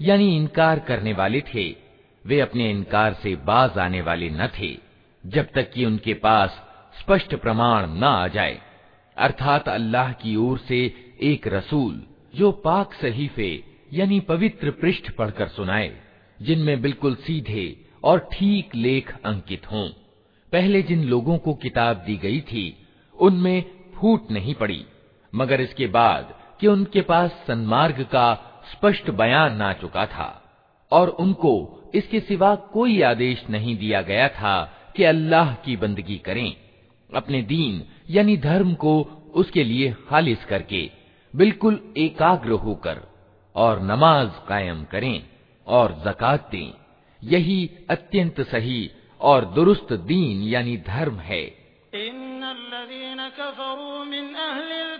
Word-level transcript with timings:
यानी 0.00 0.36
इनकार 0.36 0.78
करने 0.78 1.12
वाले 1.12 1.40
थे। 1.54 1.64
वे 2.24 2.40
अपने 2.40 2.70
इनकार 2.70 3.14
से 3.14 3.34
बाज 3.36 3.78
आने 3.78 4.00
वाले 4.00 4.28
न 4.30 4.46
थे, 4.58 4.76
जब 5.24 5.48
तक 5.54 5.70
कि 5.72 5.84
उनके 5.84 6.14
पास 6.14 6.62
स्पष्ट 7.00 7.34
प्रमाण 7.34 7.86
न 7.90 8.04
आ 8.04 8.28
जाए। 8.28 8.60
अर्थात 9.16 9.68
अल्लाह 9.68 10.12
की 10.12 10.34
ओर 10.36 10.58
से 10.58 10.78
एक 11.22 11.46
रसूल 11.48 12.02
जो 12.34 12.50
पाक 12.64 12.94
सहीफे 12.94 13.52
यानी 13.92 14.20
पवित्र 14.20 14.70
पृष्ठ 14.70 15.10
पढ़कर 15.10 15.48
सुनाए, 15.48 15.90
जिनमें 16.38 16.80
बिल्कुल 16.82 17.14
सीधे 17.16 17.66
और 18.04 18.18
ठीक 18.32 18.74
लेख 18.74 19.12
अंकित 19.24 19.70
हों। 19.72 19.88
पहले 20.52 20.82
जिन 20.82 21.04
लोगों 21.04 21.36
को 21.38 21.54
किताब 21.54 21.96
दी 21.96 22.16
गई 22.16 22.40
थी, 22.40 22.86
उनमें 23.16 23.64
फूट 23.94 24.30
नहीं 24.30 24.54
पड़ी, 24.54 24.84
मगर 25.32 25.60
इसके 25.60 25.86
बाद 25.86 26.34
कि 26.60 26.66
उनके 26.66 27.00
पास 27.00 27.30
सन्मार्ग 27.46 28.02
का 28.04 28.32
स्पष्ट 28.72 29.10
बयान 29.10 29.56
ना 29.56 29.72
चुका 29.72 30.06
था 30.06 30.28
और 30.92 31.08
उनको 31.08 31.52
इसके 31.94 32.20
सिवा 32.20 32.54
कोई 32.72 33.00
आदेश 33.02 33.44
नहीं 33.50 33.76
दिया 33.76 34.02
गया 34.02 34.28
था 34.28 34.54
कि 34.96 35.04
अल्लाह 35.04 35.54
की 35.54 35.76
बंदगी 35.76 36.16
करें। 36.18 36.56
अपने 37.10 37.42
दीन 37.42 37.84
यानी 38.10 38.36
धर्म 38.36 38.74
को 38.74 39.00
उसके 39.34 39.64
लिए 39.64 39.94
खालिस 40.08 40.44
करके 40.44 40.90
बिल्कुल 41.34 41.80
एकाग्र 41.96 42.50
होकर 42.64 43.00
और 43.54 43.82
नमाज़ 43.82 44.30
कायम 44.48 44.84
करें 44.84 45.22
और 45.66 45.92
जक़ात 46.06 46.48
दें। 46.52 46.72
यही 47.22 47.70
अत्यंत 47.90 48.40
सही 48.40 48.90
और 49.20 49.44
दुरुस्त 49.44 49.92
दीन 49.92 50.42
यानी 50.42 50.76
धर्म 50.76 51.18
है। 51.20 51.44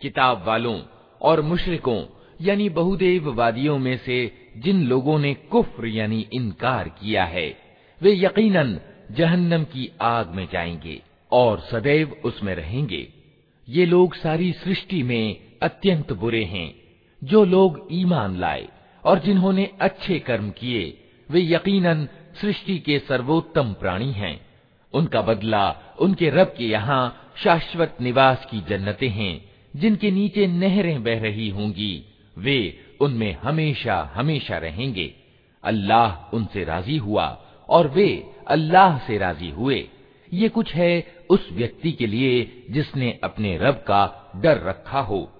किताब 0.00 0.42
वालों 0.46 0.78
और 1.20 1.40
मुशरिकों 1.42 2.00
यानी 2.40 2.68
बहुदेववादियों 2.70 3.78
में 3.78 3.96
से 3.98 4.18
जिन 4.64 4.82
लोगों 4.88 5.18
ने 5.18 5.32
कुफ्र 5.52 5.86
यानी 5.88 6.20
इनकार 6.32 6.88
किया 7.00 7.24
है 7.26 7.48
वे 8.00 8.12
यकीनन 8.16 8.78
जहन्नम 9.10 9.64
की 9.72 9.90
आग 10.08 10.34
में 10.36 10.46
जाएंगे 10.52 11.00
और 11.32 11.60
सदैव 11.70 12.16
उसमें 12.24 12.54
रहेंगे 12.54 13.06
ये 13.68 13.86
लोग 13.86 14.14
सारी 14.14 14.52
सृष्टि 14.62 15.02
में 15.02 15.48
अत्यंत 15.63 16.13
बुरे 16.13 16.43
हैं, 16.43 16.73
जो 17.23 17.45
लोग 17.45 17.87
ईमान 17.91 18.39
लाए 18.39 18.67
और 19.03 19.19
जिन्होंने 19.19 19.69
अच्छे 19.81 20.19
कर्म 20.19 20.49
किए, 20.49 20.97
वे 21.29 21.41
यकीनन 21.41 22.07
सृष्टि 22.41 22.77
के 22.79 22.99
सर्वोत्तम 22.99 23.73
प्राणी 23.73 24.11
हैं। 24.11 24.39
उनका 24.93 25.21
बदला 25.21 25.95
उनके 25.99 26.29
रब 26.29 26.53
के 26.57 26.63
यहाँ 26.63 27.33
शाश्वत 27.43 27.97
निवास 28.01 28.45
की 28.51 28.61
जन्नतें 28.69 29.09
हैं, 29.09 29.45
जिनके 29.75 30.11
नीचे 30.11 30.47
नहरें 30.47 31.03
बह 31.03 31.21
रही 31.21 31.49
होंगी। 31.49 32.05
वे 32.37 32.79
उनमें 33.01 33.37
हमेशा 33.43 34.11
हमेशा 34.15 34.57
रहेंगे। 34.57 35.13
अल्लाह 35.63 36.35
उनसे 36.35 36.63
राज़ी 36.63 36.97
हुआ 36.97 37.25
और 37.69 37.87
वे 37.87 38.33
अल्लाह 38.47 38.97
से 38.97 39.17
राज़ी 39.17 39.49
हुए। 39.49 39.87
ये 40.33 40.49
कुछ 40.49 40.73
है 40.73 41.23
उस 41.29 41.49
व्यक्ति 41.51 41.91
के 41.91 42.07
लिए 42.07 42.65
जिसने 42.69 43.19
अपने 43.23 43.57
रब 43.57 43.75
का 43.75 44.31
डर 44.35 44.61
रखा 44.61 44.99
हो। 44.99 45.32